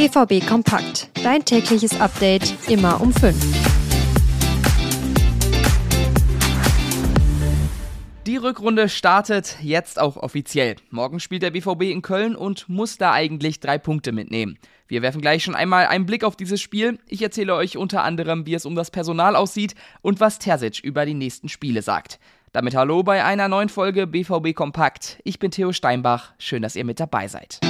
[0.00, 1.10] BVB Kompakt.
[1.22, 3.36] Dein tägliches Update immer um 5.
[8.26, 10.76] Die Rückrunde startet jetzt auch offiziell.
[10.88, 14.56] Morgen spielt der BVB in Köln und muss da eigentlich drei Punkte mitnehmen.
[14.88, 16.98] Wir werfen gleich schon einmal einen Blick auf dieses Spiel.
[17.06, 21.04] Ich erzähle euch unter anderem, wie es um das Personal aussieht und was Terzic über
[21.04, 22.18] die nächsten Spiele sagt.
[22.52, 25.18] Damit hallo bei einer neuen Folge BVB Kompakt.
[25.24, 26.32] Ich bin Theo Steinbach.
[26.38, 27.60] Schön, dass ihr mit dabei seid.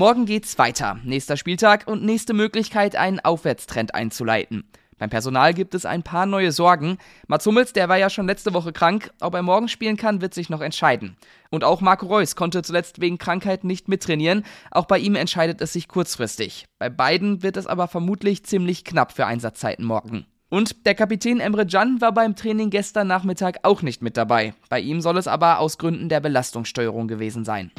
[0.00, 0.98] Morgen geht's weiter.
[1.04, 4.64] Nächster Spieltag und nächste Möglichkeit, einen Aufwärtstrend einzuleiten.
[4.96, 6.96] Beim Personal gibt es ein paar neue Sorgen.
[7.28, 9.12] Mats Hummels, der war ja schon letzte Woche krank.
[9.20, 11.18] Ob er morgen spielen kann, wird sich noch entscheiden.
[11.50, 14.44] Und auch Marco Reus konnte zuletzt wegen Krankheit nicht mittrainieren.
[14.70, 16.64] Auch bei ihm entscheidet es sich kurzfristig.
[16.78, 20.24] Bei beiden wird es aber vermutlich ziemlich knapp für Einsatzzeiten morgen.
[20.48, 24.54] Und der Kapitän Emre Can war beim Training gestern Nachmittag auch nicht mit dabei.
[24.70, 27.70] Bei ihm soll es aber aus Gründen der Belastungssteuerung gewesen sein.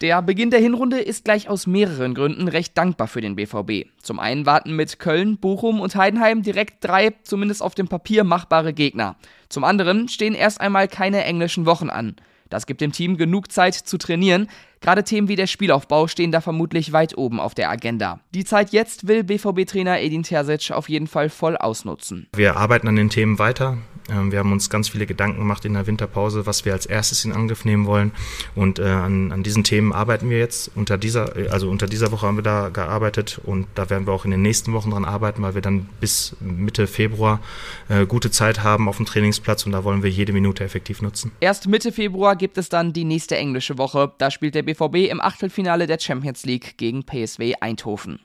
[0.00, 3.88] Der Beginn der Hinrunde ist gleich aus mehreren Gründen recht dankbar für den BVB.
[4.00, 8.72] Zum einen warten mit Köln, Bochum und Heidenheim direkt drei, zumindest auf dem Papier, machbare
[8.72, 9.16] Gegner.
[9.48, 12.14] Zum anderen stehen erst einmal keine englischen Wochen an.
[12.48, 14.48] Das gibt dem Team genug Zeit zu trainieren.
[14.80, 18.20] Gerade Themen wie der Spielaufbau stehen da vermutlich weit oben auf der Agenda.
[18.32, 22.28] Die Zeit jetzt will BVB-Trainer Edin Terzic auf jeden Fall voll ausnutzen.
[22.36, 23.78] Wir arbeiten an den Themen weiter.
[24.10, 27.24] Ähm, wir haben uns ganz viele Gedanken gemacht in der Winterpause, was wir als erstes
[27.24, 28.12] in Angriff nehmen wollen.
[28.54, 30.70] Und äh, an, an diesen Themen arbeiten wir jetzt.
[30.74, 34.24] Unter dieser, also unter dieser Woche haben wir da gearbeitet und da werden wir auch
[34.24, 37.40] in den nächsten Wochen dran arbeiten, weil wir dann bis Mitte Februar
[37.88, 41.32] äh, gute Zeit haben auf dem Trainingsplatz und da wollen wir jede Minute effektiv nutzen.
[41.40, 44.12] Erst Mitte Februar gibt es dann die nächste englische Woche.
[44.18, 48.20] Da spielt der BVB im Achtelfinale der Champions League gegen PSW Eindhoven.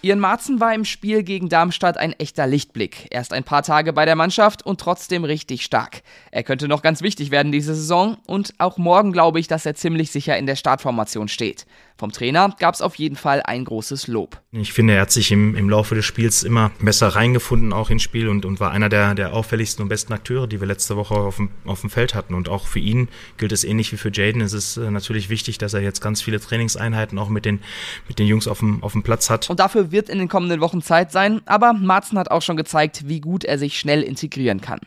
[0.00, 3.08] Ian Marzen war im Spiel gegen Darmstadt ein echter Lichtblick.
[3.10, 6.02] Erst ein paar Tage bei der Mannschaft und trotzdem richtig stark.
[6.30, 9.74] Er könnte noch ganz wichtig werden diese Saison und auch morgen glaube ich, dass er
[9.74, 11.66] ziemlich sicher in der Startformation steht.
[11.98, 14.40] Vom Trainer gab es auf jeden Fall ein großes Lob.
[14.52, 18.02] Ich finde, er hat sich im, im Laufe des Spiels immer besser reingefunden, auch ins
[18.02, 21.14] Spiel und, und war einer der, der auffälligsten und besten Akteure, die wir letzte Woche
[21.14, 22.34] auf dem, auf dem Feld hatten.
[22.34, 24.42] Und auch für ihn gilt es ähnlich wie für Jaden.
[24.42, 27.58] Es ist äh, natürlich wichtig, dass er jetzt ganz viele Trainingseinheiten auch mit den,
[28.06, 29.50] mit den Jungs auf dem, auf dem Platz hat.
[29.50, 33.08] Und dafür wird in den kommenden Wochen Zeit sein, aber Marzen hat auch schon gezeigt,
[33.08, 34.78] wie gut er sich schnell integrieren kann.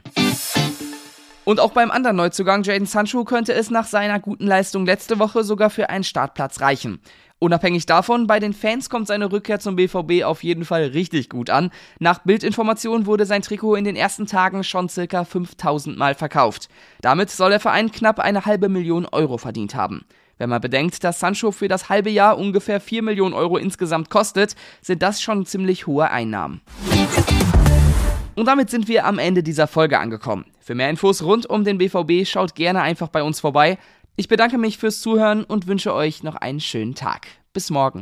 [1.44, 5.44] Und auch beim anderen Neuzugang Jaden Sancho könnte es nach seiner guten Leistung letzte Woche
[5.44, 7.00] sogar für einen Startplatz reichen.
[7.40, 11.50] Unabhängig davon, bei den Fans kommt seine Rückkehr zum BVB auf jeden Fall richtig gut
[11.50, 11.72] an.
[11.98, 16.70] Nach Bildinformation wurde sein Trikot in den ersten Tagen schon circa 5000 Mal verkauft.
[17.02, 20.06] Damit soll der Verein knapp eine halbe Million Euro verdient haben.
[20.38, 24.56] Wenn man bedenkt, dass Sancho für das halbe Jahr ungefähr 4 Millionen Euro insgesamt kostet,
[24.82, 26.62] sind das schon ziemlich hohe Einnahmen.
[28.36, 30.46] Und damit sind wir am Ende dieser Folge angekommen.
[30.60, 33.78] Für mehr Infos rund um den BVB schaut gerne einfach bei uns vorbei.
[34.16, 37.28] Ich bedanke mich fürs Zuhören und wünsche euch noch einen schönen Tag.
[37.54, 38.02] Bis morgen.